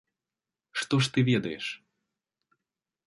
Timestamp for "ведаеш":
1.29-1.65